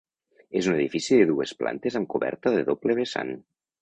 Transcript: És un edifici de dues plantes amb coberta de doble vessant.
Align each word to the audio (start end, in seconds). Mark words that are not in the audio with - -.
És 0.61 0.69
un 0.69 0.77
edifici 0.77 1.19
de 1.19 1.27
dues 1.31 1.53
plantes 1.59 1.99
amb 2.01 2.09
coberta 2.15 2.55
de 2.57 2.65
doble 2.71 2.97
vessant. 3.03 3.35